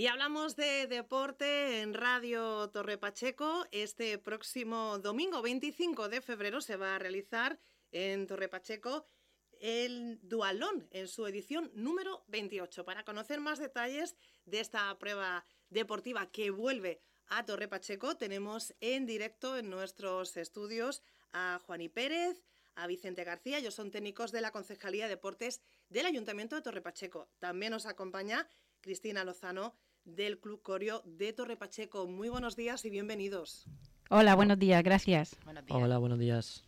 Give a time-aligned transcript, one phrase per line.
[0.00, 3.66] Y hablamos de deporte en Radio Torre Pacheco.
[3.70, 7.60] Este próximo domingo 25 de febrero se va a realizar
[7.92, 9.04] en Torre Pacheco
[9.60, 12.82] el Dualón en su edición número 28.
[12.86, 14.16] Para conocer más detalles
[14.46, 21.02] de esta prueba deportiva que vuelve a Torre Pacheco, tenemos en directo en nuestros estudios
[21.34, 22.42] a Juaní Pérez,
[22.74, 25.60] a Vicente García, ellos son técnicos de la Concejalía de Deportes
[25.90, 27.28] del Ayuntamiento de Torre Pacheco.
[27.38, 28.48] También nos acompaña
[28.80, 32.06] Cristina Lozano del Club Corio de Torre Pacheco.
[32.06, 33.66] Muy buenos días y bienvenidos.
[34.08, 35.36] Hola, buenos días, gracias.
[35.68, 36.64] Hola, buenos días.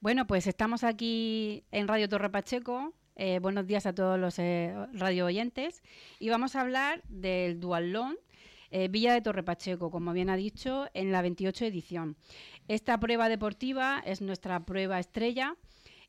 [0.00, 2.94] Bueno, pues estamos aquí en Radio Torre Pacheco.
[3.16, 5.82] Eh, buenos días a todos los eh, radio oyentes.
[6.18, 8.16] Y vamos a hablar del Dualón
[8.70, 12.16] eh, Villa de Torre Pacheco, como bien ha dicho, en la 28 edición.
[12.68, 15.56] Esta prueba deportiva es nuestra prueba estrella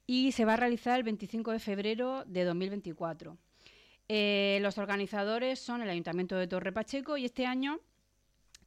[0.06, 3.38] y se va a realizar el 25 de febrero de 2024.
[4.10, 7.80] Los organizadores son el Ayuntamiento de Torre Pacheco y este año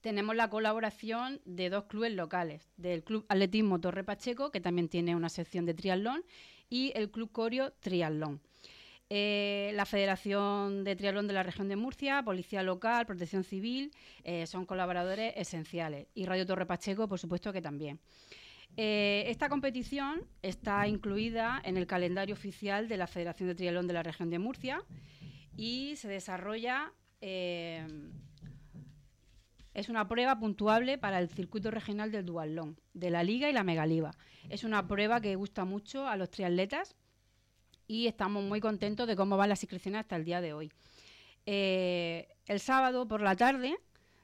[0.02, 5.16] tenemos la colaboración de dos clubes locales, del Club Atletismo Torre Pacheco, que también tiene
[5.16, 6.24] una sección de triatlón,
[6.68, 8.40] y el Club Corio Triatlón.
[9.10, 13.92] Eh, la Federación de Triatlón de la Región de Murcia, Policía Local, Protección Civil,
[14.24, 16.08] eh, son colaboradores esenciales.
[16.14, 18.00] Y Radio Torre Pacheco, por supuesto que también.
[18.76, 23.92] Eh, esta competición está incluida en el calendario oficial de la Federación de Triatlón de
[23.92, 24.82] la Región de Murcia
[25.56, 26.92] y se desarrolla
[29.74, 33.64] es una prueba puntuable para el circuito regional del duatlón, de la Liga y la
[33.64, 34.12] Megaliva.
[34.50, 36.94] Es una prueba que gusta mucho a los triatletas
[37.86, 40.70] y estamos muy contentos de cómo van las inscripciones hasta el día de hoy.
[41.46, 43.76] Eh, el sábado por la tarde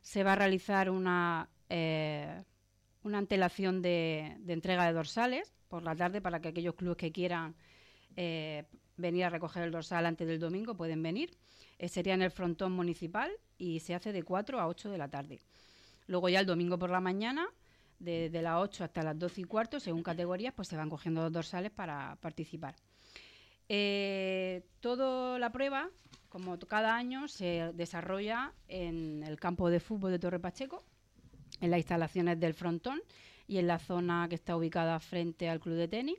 [0.02, 2.44] se va a realizar una, eh,
[3.02, 7.54] una antelación de, entrega de dorsales por la tarde para que aquellos clubes que quieran
[8.16, 8.64] eh,
[8.98, 11.30] venir a recoger el dorsal antes del domingo pueden venir.
[11.88, 15.40] sería en el frontón municipal y se hace de 4 a 8 de la tarde.
[16.06, 17.48] Luego ya el domingo por la mañana,
[17.98, 21.32] de, las 8 hasta las 12 y cuarto, según categorías, pues se van cogiendo los
[21.32, 22.76] dorsales para participar.
[23.68, 25.90] Eh, toda la prueba,
[26.28, 30.82] como cada año, se desarrolla en el campo de fútbol de Torre Pacheco,
[31.60, 33.00] en las instalaciones del frontón
[33.46, 36.18] y en la zona que está ubicada frente al club de tenis.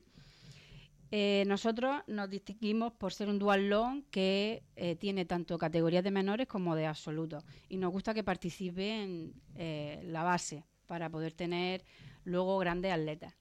[1.12, 6.12] Eh, nosotros nos distinguimos por ser un dual long que eh, tiene tanto categorías de
[6.12, 11.34] menores como de absolutos y nos gusta que participe en eh, la base para poder
[11.34, 11.84] tener
[12.26, 13.34] luego grandes atletas.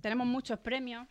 [0.00, 1.06] tenemos muchos premios.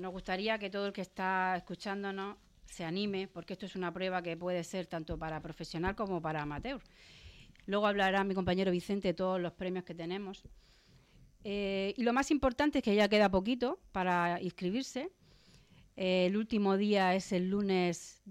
[0.00, 2.36] nos gustaría que todo el que está escuchándonos
[2.66, 6.42] se anime porque esto es una prueba que puede ser tanto para profesional como para
[6.42, 6.80] amateur.
[7.66, 10.44] Luego hablará mi compañero Vicente de todos los premios que tenemos.
[11.44, 15.10] Eh, y lo más importante es que ya queda poquito para inscribirse.
[15.96, 18.22] Eh, el último día es el lunes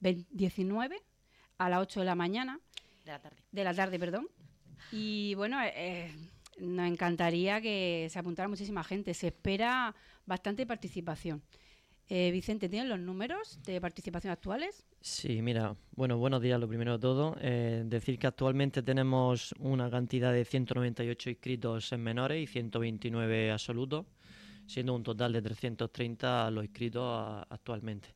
[0.00, 1.02] 19
[1.58, 2.60] a las 8 de la mañana.
[3.04, 3.36] De la tarde.
[3.50, 4.28] De la tarde, perdón.
[4.90, 6.12] Y bueno, eh,
[6.58, 9.14] nos encantaría que se apuntara muchísima gente.
[9.14, 9.94] Se espera
[10.26, 11.42] bastante participación.
[12.14, 14.84] Eh, Vicente, ¿tienen los números de participación actuales?
[15.00, 17.38] Sí, mira, bueno, buenos días, lo primero de todo.
[17.40, 24.04] Eh, decir que actualmente tenemos una cantidad de 198 inscritos en menores y 129 absolutos,
[24.66, 28.10] siendo un total de 330 los inscritos actualmente.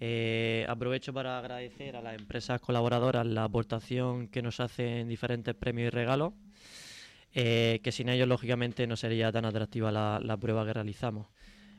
[0.00, 5.86] Eh, aprovecho para agradecer a las empresas colaboradoras la aportación que nos hacen diferentes premios
[5.86, 6.32] y regalos,
[7.32, 11.28] que sin ellos lógicamente no sería tan atractiva la prueba que realizamos.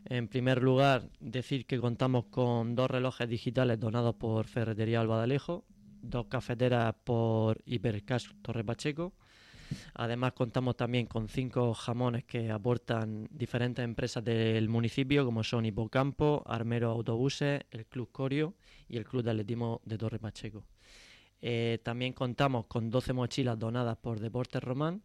[0.06, 5.64] En primer lugar, decir que contamos con dos relojes digitales donados por Ferretería Albadalejo,
[6.02, 9.14] dos cafeteras por Hipercash Torre Pacheco.
[9.96, 16.44] Además, contamos también con cinco jamones que aportan diferentes empresas del municipio, como son Hipocampo,
[16.46, 18.56] Armero Autobuses, el Club Corio
[18.90, 20.66] y el Club de Atletismo de Torre Pacheco.
[21.42, 25.02] Eh, también contamos con 12 mochilas donadas por Deportes Román,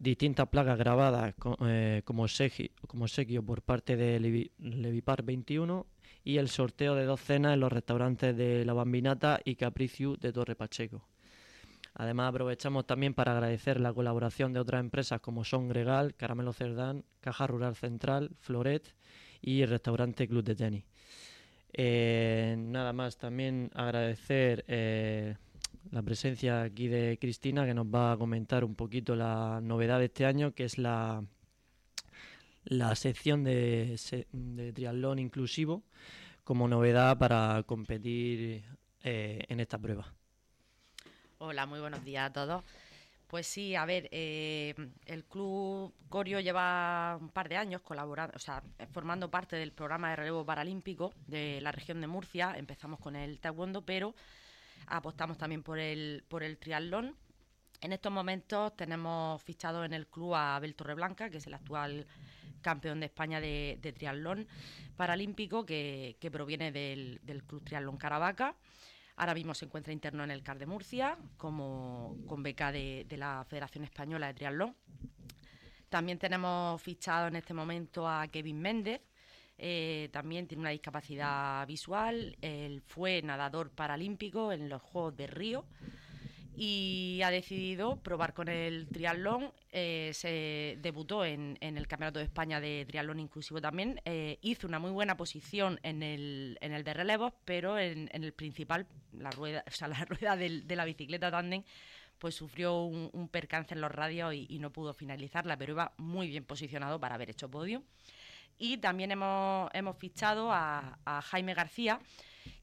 [0.00, 1.34] distintas plagas grabadas
[1.66, 4.18] eh, como, sequio, por parte de
[4.58, 5.86] Levipar 21
[6.24, 10.32] y el sorteo de dos cenas en los restaurantes de La Bambinata y Capriciu de
[10.32, 11.06] Torre Pacheco.
[11.94, 17.04] Además aprovechamos también para agradecer la colaboración de otras empresas como son Gregal, Caramelo Cerdán,
[17.20, 18.94] Caja Rural Central, Floret
[19.42, 20.84] y el restaurante Club de Tenis.
[21.72, 25.36] Eh, nada más también agradecer eh,
[25.90, 30.06] la presencia aquí de Cristina que nos va a comentar un poquito la novedad de
[30.06, 31.24] este año, que es la,
[32.64, 33.98] la sección de,
[34.32, 35.82] de triatlón inclusivo
[36.44, 38.64] como novedad para competir
[39.02, 40.12] eh, en esta prueba.
[41.38, 42.64] Hola, muy buenos días a todos.
[43.26, 44.74] Pues sí, a ver, eh,
[45.06, 48.60] el Club Corio lleva un par de años colaborando, o sea,
[48.90, 52.54] formando parte del programa de relevo paralímpico de la región de Murcia.
[52.56, 54.16] Empezamos con el taekwondo, pero
[54.86, 57.16] apostamos también por el, por el triatlón.
[57.80, 62.06] En estos momentos tenemos fichado en el club a Abel Torreblanca, que es el actual
[62.60, 64.46] campeón de España de, triatlón
[64.96, 68.54] paralímpico, que, proviene del, del Club Triatlón Caravaca.
[69.20, 73.44] Ahora mismo se encuentra interno en el CAR de Murcia, como con beca de, la
[73.46, 74.74] Federación Española de Triatlón.
[75.90, 79.02] También tenemos fichado en este momento a Kevin Méndez,
[79.60, 85.64] eh, también tiene una discapacidad visual, él fue nadador paralímpico en los Juegos de Río
[86.56, 89.52] y ha decidido probar con el triatlón.
[89.72, 94.00] Eh, se debutó en, el Campeonato de España de Triatlón Inclusivo también.
[94.04, 98.32] Eh, hizo una muy buena posición en el, en el de relevos, pero en, el
[98.32, 101.62] principal, la rueda, o sea, la rueda de la bicicleta tándem,
[102.20, 106.44] pues sufrió un, percance en los radios y, no pudo finalizarla, pero iba muy bien
[106.44, 107.82] posicionado para haber hecho podio.
[108.62, 111.98] Y también hemos, hemos fichado a, Jaime García,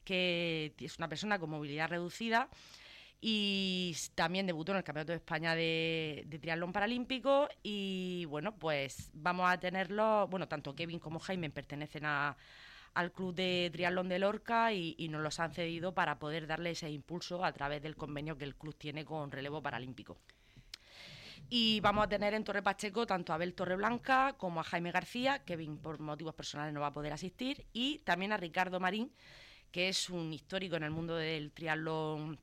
[0.04, 2.48] que es una persona con movilidad reducida
[3.20, 9.50] y también debutó en el Campeonato de España de, Triatlón Paralímpico y bueno, pues vamos
[9.50, 15.08] a tenerlo, bueno, tanto Kevin como Jaime pertenecen al Club de Triatlón de Lorca y,
[15.08, 18.54] nos los han cedido para poder darle ese impulso a través del convenio que el
[18.54, 20.16] club tiene con Relevo Paralímpico.
[21.48, 25.40] Y vamos a tener en Torre Pacheco tanto a Abel Torreblanca como a Jaime García,
[25.44, 29.10] Kevin por motivos personales no va a poder asistir, y también a Ricardo Marín,
[29.72, 32.38] que es un histórico en el mundo del triatlón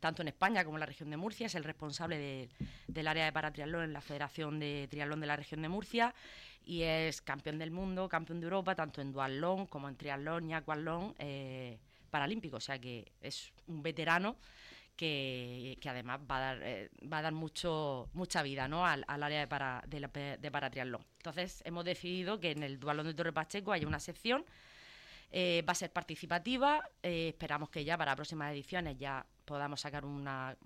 [0.00, 2.50] tanto en España como en la región de Murcia, es el responsable
[2.88, 6.14] del área de paratriatlón en la Federación de Triatlón de la región de Murcia
[6.64, 10.54] y es campeón del mundo, campeón de Europa, tanto en duatlón como en triatlón y
[10.54, 11.78] aquatlón eh,
[12.10, 14.36] paralímpico, o sea que es un veterano
[14.96, 18.86] que, además va a dar, eh, va a dar mucho, mucha vida ¿no?
[18.86, 21.04] al, área de, para, de, paratriatlón.
[21.18, 24.44] Entonces hemos decidido que en el duatlón de Torre Pacheco haya una sección
[25.30, 30.04] eh, va a ser participativa, eh, esperamos que ya para próximas ediciones ya podamos sacar
[30.04, 30.56] una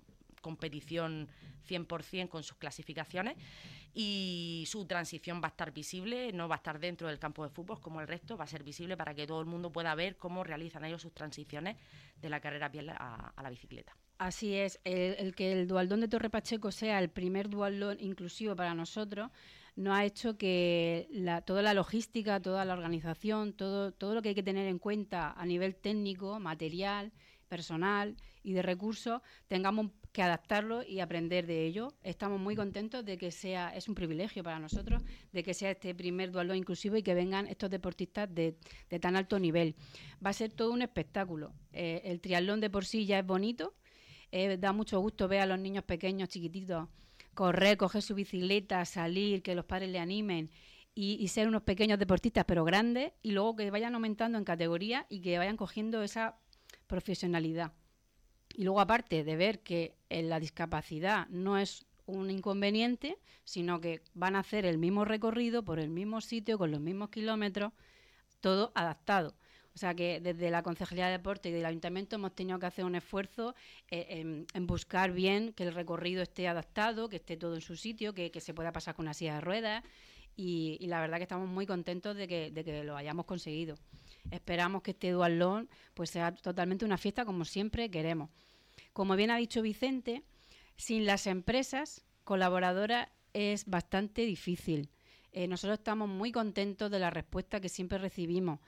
[0.41, 1.29] competición
[1.67, 3.37] 100% con sus clasificaciones
[3.93, 7.49] y su transición va a estar visible, no va a estar dentro del campo de
[7.49, 10.17] fútbol como el resto, va a ser visible para que todo el mundo pueda ver
[10.17, 11.77] cómo realizan ellos sus transiciones
[12.19, 13.95] de la carrera a, la bicicleta.
[14.21, 18.75] Así es, el, que el dualdón de Torre Pacheco sea el primer dualdón inclusivo para
[18.75, 19.31] nosotros
[19.75, 21.09] no ha hecho que
[21.47, 25.31] toda la logística, toda la organización, todo, todo lo que hay que tener en cuenta
[25.31, 27.11] a nivel técnico, material,
[27.47, 31.95] personal y de recursos, tengamos que adaptarlo y aprender de ello.
[32.03, 35.01] Estamos muy contentos de que sea, es un privilegio para nosotros,
[35.31, 38.55] de que sea este primer duelo inclusivo y que vengan estos deportistas de,
[38.99, 39.75] tan alto nivel.
[40.23, 41.53] Va a ser todo un espectáculo.
[41.73, 43.73] Eh, el triatlón de por sí ya es bonito,
[44.31, 46.87] eh, da mucho gusto ver a los niños pequeños, chiquititos,
[47.33, 50.49] correr, coger su bicicleta, salir, que los padres le animen
[50.93, 55.21] y, ser unos pequeños deportistas pero grandes y luego que vayan aumentando en categoría y
[55.21, 56.37] que vayan cogiendo esa
[56.87, 57.73] profesionalidad.
[58.53, 64.35] Y luego aparte de ver que la discapacidad no es un inconveniente, sino que van
[64.35, 67.71] a hacer el mismo recorrido por el mismo sitio, con los mismos kilómetros,
[68.41, 69.35] todo adaptado.
[69.73, 72.83] O sea que desde la Concejalía de Deporte y del Ayuntamiento hemos tenido que hacer
[72.83, 73.55] un esfuerzo
[73.89, 78.13] eh, en, buscar bien que el recorrido esté adaptado, que esté todo en su sitio,
[78.13, 79.83] que, se pueda pasar con una silla de ruedas.
[80.35, 83.75] Y, la verdad que estamos muy contentos de que, lo hayamos conseguido.
[84.29, 88.29] Esperamos que este dualón pues sea totalmente una fiesta como siempre queremos.
[88.93, 90.23] Como bien ha dicho Vicente,
[90.75, 94.89] sin las empresas colaboradoras es bastante difícil.
[95.31, 98.59] Eh, nosotros estamos muy contentos de la respuesta que siempre recibimos.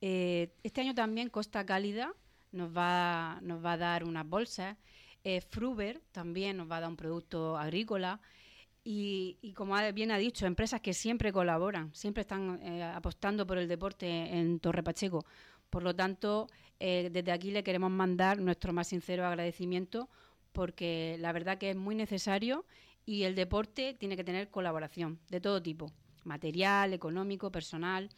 [0.00, 2.14] Eh, este año también Costa Cálida
[2.52, 4.76] nos va, nos va a dar unas bolsas.
[5.24, 8.20] Eh, Fruber también nos va a dar un producto agrícola.
[8.90, 13.68] Y, como bien ha dicho, empresas que siempre colaboran, siempre están eh, apostando por el
[13.68, 15.26] deporte en Torre Pacheco.
[15.68, 16.46] Por lo tanto,
[16.80, 20.08] desde aquí le queremos mandar nuestro más sincero agradecimiento
[20.52, 22.64] porque la verdad que es muy necesario
[23.06, 25.92] y el deporte tiene que tener colaboración de todo tipo,
[26.24, 28.08] material, económico, personal.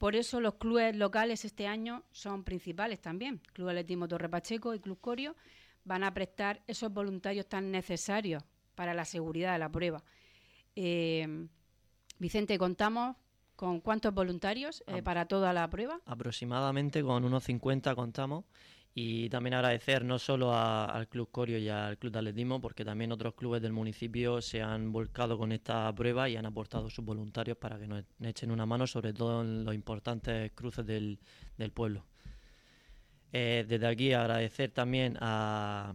[0.00, 3.42] Por eso los clubes locales este año son principales también.
[3.52, 5.36] Club Atletismo Torre Pacheco y Club Corio
[5.84, 8.42] van a prestar esos voluntarios tan necesarios
[8.74, 10.02] para la seguridad de la prueba.
[10.74, 11.46] Eh,
[12.18, 13.14] Vicente, contamos
[13.56, 16.00] con cuántos voluntarios eh, para toda la prueba.
[16.06, 18.46] Aproximadamente con unos 50 contamos
[18.94, 23.12] y también agradecer no solo al Club Corio y al Club de Atletismo, porque también
[23.12, 27.56] otros clubes del municipio se han volcado con esta prueba y han aportado sus voluntarios
[27.56, 31.18] para que nos echen una mano, sobre todo en los importantes cruces del,
[31.72, 32.04] pueblo.
[33.32, 35.94] Eh, desde aquí agradecer también a,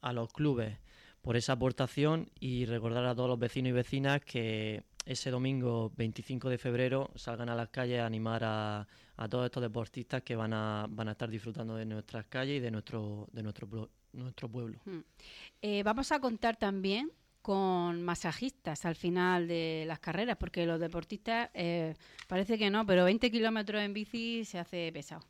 [0.00, 0.76] a los clubes
[1.22, 6.48] por esa aportación y recordar a todos los vecinos y vecinas que ese domingo 25
[6.48, 8.86] de febrero salgan a las calles a animar a,
[9.30, 12.70] todos estos deportistas que van a, van a estar disfrutando de nuestras calles y de
[12.70, 14.80] nuestro, de nuestro, nuestro pueblo.
[14.84, 15.00] Hmm.
[15.60, 17.10] Eh, vamos a contar también
[17.42, 21.94] con masajistas al final de las carreras, porque los deportistas eh,
[22.28, 25.26] parece que no, pero 20 kilómetros en bici se hace pesado.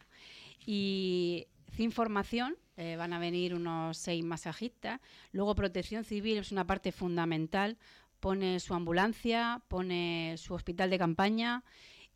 [0.67, 5.01] Y sin formación eh, van a venir unos seis masajistas.
[5.33, 7.79] Luego Protección Civil es una parte fundamental.
[8.23, 11.65] Pone su ambulancia, pone su hospital de campaña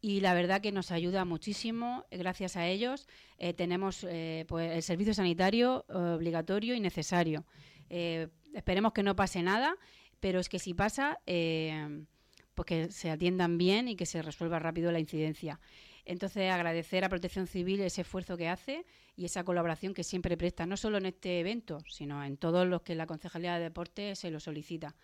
[0.01, 2.05] y la verdad que nos ayuda muchísimo.
[2.13, 3.09] Gracias a ellos
[3.39, 7.45] eh, tenemos eh, pues el servicio sanitario obligatorio y necesario.
[7.91, 9.75] esperemos que no pase nada,
[10.21, 14.93] pero es que si pasa, pues que se atiendan bien y que se resuelva rápido
[14.93, 15.59] la incidencia.
[16.07, 18.87] Entonces, agradecer a Protección Civil ese esfuerzo que hace
[19.17, 22.83] y esa colaboración que siempre presta, no solo en este evento, sino en todos los
[22.83, 24.95] que la Concejalía de Deportes se lo solicita.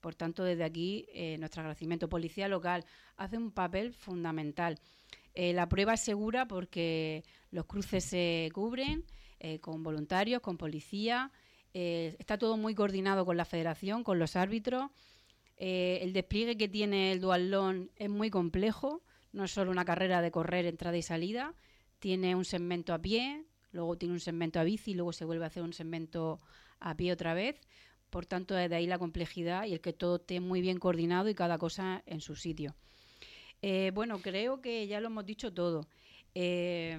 [0.00, 2.08] Por tanto, desde aquí, eh, nuestro agradecimiento.
[2.08, 2.84] Policía local
[3.16, 4.78] hace un papel fundamental.
[5.34, 9.04] Eh, la prueba es segura porque los cruces se cubren
[9.38, 11.30] eh, con voluntarios, con policía.
[11.72, 14.90] está todo muy coordinado con la federación, con los árbitros.
[15.56, 19.02] el despliegue que tiene el dualón es muy complejo
[19.32, 21.54] no es solo una carrera de correr entrada y salida,
[21.98, 25.48] tiene un segmento a pie, luego tiene un segmento a bici, luego se vuelve a
[25.48, 26.40] hacer un segmento
[26.80, 27.60] a pie otra vez.
[28.10, 31.34] Por tanto, de ahí la complejidad y el que todo esté muy bien coordinado y
[31.34, 32.74] cada cosa en su sitio.
[33.62, 35.86] Eh, bueno, creo que ya lo hemos dicho todo.
[36.34, 36.98] Eh,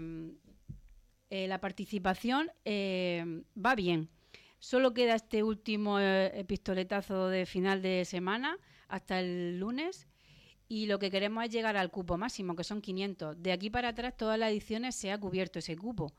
[1.29, 4.09] eh, la participación va bien.
[4.59, 5.97] Solo queda este último
[6.47, 10.07] pistoletazo de final de semana hasta el lunes
[10.67, 13.41] y lo que queremos es llegar al cupo máximo, que son 500.
[13.41, 16.13] De aquí para atrás, todas las ediciones se ha cubierto ese cupo.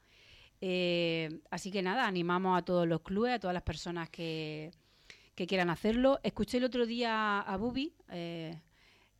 [1.50, 4.72] Así que nada, animamos a todos los clubes, a todas las personas que,
[5.34, 6.20] quieran hacerlo.
[6.22, 8.58] Escuché el otro día a Bubi, eh,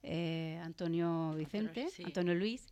[0.02, 2.66] eh, Antonio Vicente, Antonio Luis,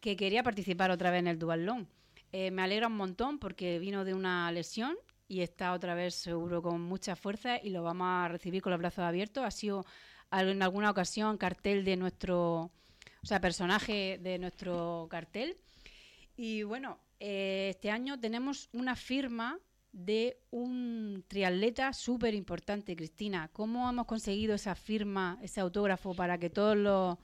[0.00, 1.86] que quería participar otra vez en el Dual
[2.32, 4.96] me alegra un montón porque vino de una lesión
[5.32, 8.78] y está otra vez seguro con mucha fuerza y lo vamos a recibir con los
[8.78, 9.44] brazos abiertos.
[9.44, 9.86] Ha sido
[10.30, 12.70] en alguna ocasión cartel de nuestro,
[13.22, 15.56] o sea, personaje de nuestro cartel.
[16.36, 19.58] Y bueno, eh, este año tenemos una firma
[19.92, 23.48] de un triatleta súper importante, Cristina.
[23.52, 27.18] ¿Cómo hemos conseguido esa firma, ese autógrafo para que todos los,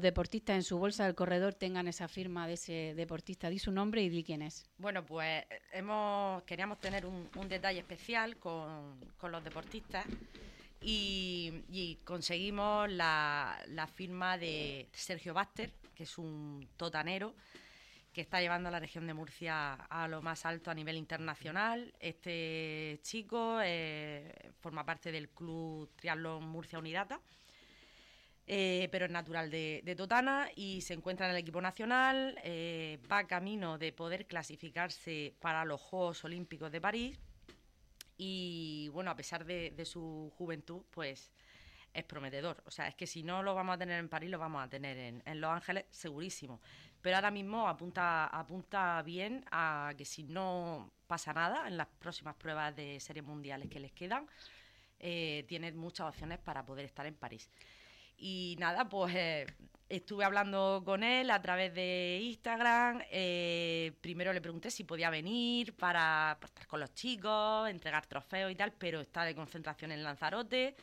[0.00, 3.48] deportistas en su bolsa del corredor tengan esa firma de ese deportista?
[3.48, 4.64] Di su nombre y di quién es.
[4.78, 10.06] Bueno, pues hemos queríamos tener un, detalle especial con, con los deportistas
[10.82, 17.34] y, conseguimos la, firma de Sergio Baster, que es un totanero
[18.12, 21.94] que está llevando a la región de Murcia a lo más alto a nivel internacional.
[22.00, 27.20] Este chico eh, forma parte del Club Triatlón Murcia Unidata,
[28.46, 33.26] eh, pero es natural de, Totana y se encuentra en el equipo nacional, eh, va
[33.26, 37.18] camino de poder clasificarse para los Juegos Olímpicos de París
[38.22, 41.32] y bueno, a pesar de, su juventud, pues
[41.94, 42.62] es prometedor.
[42.66, 44.68] O sea, es que si no lo vamos a tener en París, lo vamos a
[44.68, 46.60] tener en, Los Ángeles, segurísimo.
[47.02, 52.36] Pero ahora mismo apunta, apunta bien a que si no pasa nada en las próximas
[52.36, 54.26] pruebas de series mundiales que les quedan,
[54.98, 57.48] eh, tiene muchas opciones para poder estar en París.
[58.18, 59.46] Y nada, pues eh,
[59.88, 63.02] estuve hablando con él a través de Instagram.
[63.10, 68.56] Eh, primero le pregunté si podía venir para estar con los chicos, entregar trofeos y
[68.56, 70.76] tal, pero está de concentración en Lanzarote.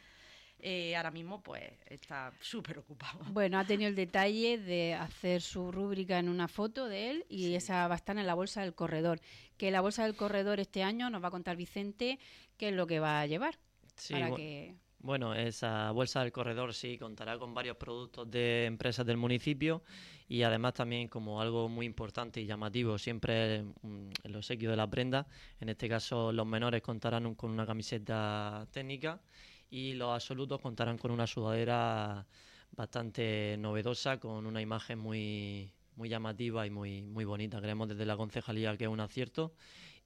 [0.60, 3.20] Eh, ahora mismo pues está súper ocupado.
[3.32, 7.54] Bueno, ha tenido el detalle de hacer su rúbrica en una foto de él y
[7.54, 9.20] esa va a estar en la bolsa del corredor.
[9.58, 12.20] Que la bolsa del corredor este año nos va a contar Vicente
[12.58, 13.60] qué es lo que va a llevar.
[13.96, 19.06] Sí, para que bueno, esa bolsa del corredor sí contará con varios productos de empresas
[19.06, 19.84] del municipio
[20.28, 24.90] y además también como algo muy importante y llamativo siempre mm, el obsequio de la
[24.90, 25.28] prenda.
[25.60, 29.22] En este caso los menores contarán con una camiseta técnica
[29.70, 32.26] y los absolutos contarán con una sudadera
[32.72, 37.60] bastante novedosa con una imagen muy muy llamativa y muy muy bonita.
[37.60, 39.54] Creemos desde la concejalía que es un acierto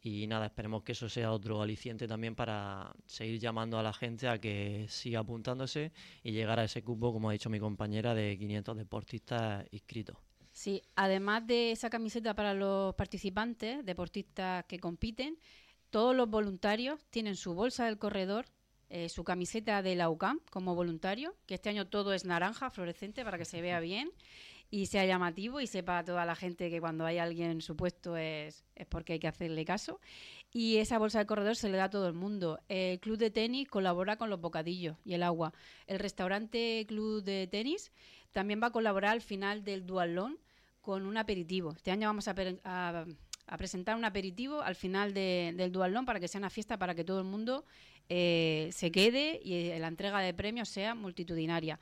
[0.03, 4.27] y nada, esperemos que eso sea otro aliciente también para seguir llamando a la gente
[4.27, 5.91] a que siga apuntándose
[6.24, 10.18] y llegar a ese cupo, como ha dicho mi compañera, de 500 deportistas inscritos.
[10.53, 15.38] Sí, además de esa camiseta para los participantes, deportistas que compiten,
[15.91, 18.46] todos los voluntarios tienen su bolsa del corredor,
[18.91, 23.24] eh, su camiseta de la UCAM como voluntario, que este año todo es naranja, fluorescente,
[23.24, 24.12] para que se vea bien
[24.69, 27.75] y sea llamativo y sepa a toda la gente que cuando hay alguien en su
[27.75, 30.00] puesto es, es porque hay que hacerle caso.
[30.53, 32.60] Y esa bolsa de corredor se le da a todo el mundo.
[32.67, 35.53] El club de tenis colabora con los bocadillos y el agua.
[35.88, 37.91] El restaurante club de tenis
[38.31, 40.38] también va a colaborar al final del dualón
[40.81, 41.71] con un aperitivo.
[41.71, 43.05] Este año vamos a,
[43.58, 47.20] presentar un aperitivo al final del dualón para que sea una fiesta para que todo
[47.20, 47.65] el mundo
[48.10, 51.79] eh, se quede y eh, la entrega de premios sea multitudinaria.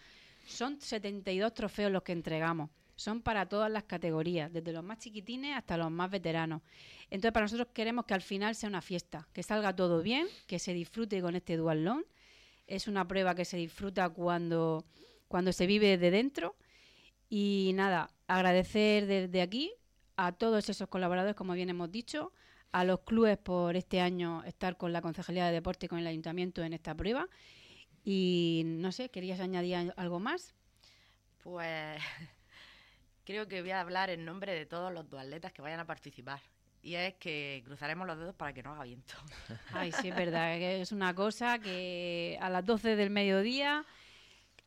[0.48, 2.70] Son 72 trofeos los que entregamos.
[2.96, 6.62] Son para todas las categorías, desde los más chiquitines hasta los más veteranos.
[7.10, 10.60] Entonces, para nosotros queremos que al final sea una fiesta, que salga todo bien, que
[10.60, 12.04] se disfrute con este dual long.
[12.68, 14.86] Es una prueba que se disfruta cuando,
[15.28, 16.56] cuando se vive de dentro.
[17.30, 19.72] Y nada, agradecer desde aquí
[20.22, 22.34] a todos esos colaboradores, como bien hemos dicho,
[22.74, 26.08] a los clubes por este año estar con la Concejalía de Deporte y con el
[26.08, 27.28] Ayuntamiento en esta prueba
[28.04, 30.54] y no sé, ¿querías añadir algo más?
[31.42, 32.02] Pues
[33.24, 36.42] creo que voy a hablar en nombre de todos los duatletas que vayan a participar.
[36.82, 39.14] Y es que cruzaremos los dedos para que no haga viento.
[39.74, 40.58] Ay, sí, es verdad.
[40.58, 43.86] Es una cosa que a las 12 del mediodía,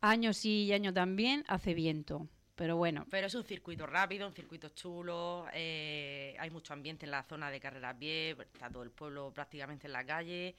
[0.00, 2.28] año sí y año también, hace viento.
[2.54, 3.06] Pero bueno.
[3.10, 5.46] Pero es un circuito rápido, un circuito chulo.
[5.52, 8.36] Eh, hay mucho ambiente en la zona de carrera a pie.
[8.40, 10.54] Está todo el pueblo prácticamente en la calle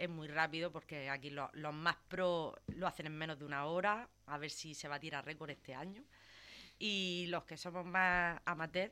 [0.00, 4.08] es muy rápido porque aquí los, más pros lo hacen en menos de una hora,
[4.26, 6.02] a ver si se va a tirar récord este año.
[6.78, 8.90] Y los que somos más amateur,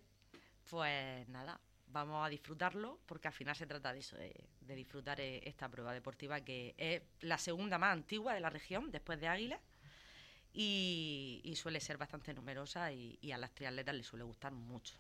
[0.68, 4.34] pues nada, vamos a disfrutarlo porque al final se trata de eso, de,
[4.76, 9.18] disfrutar eh, esta prueba deportiva que es la segunda más antigua de la región después
[9.18, 9.58] de Águila
[10.52, 14.96] y, suele ser bastante numerosa y, a las triatletas les suele gustar mucho.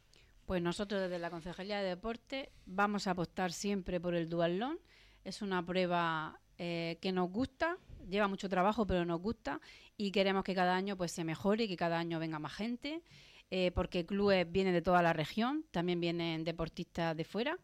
[0.46, 4.78] Pues nosotros desde la Concejalía de Deporte vamos a apostar siempre por el dualón
[5.24, 7.76] es una prueba eh, que nos gusta,
[8.08, 9.60] lleva mucho trabajo, pero nos gusta
[9.96, 13.02] y queremos que cada año pues se mejore y que cada año venga más gente,
[13.50, 17.58] eh, porque clubes vienen de toda la región, también vienen deportistas de fuera.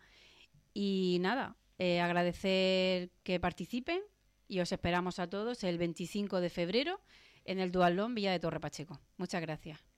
[0.74, 4.00] Y nada, eh, agradecer que participen
[4.48, 7.00] y os esperamos a todos el 25 de febrero
[7.44, 9.00] en el Dualón Villa de Torre Pacheco.
[9.16, 9.93] Muchas gracias.